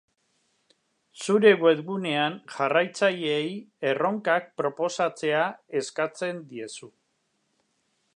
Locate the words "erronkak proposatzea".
3.91-5.43